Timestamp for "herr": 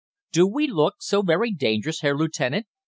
2.01-2.17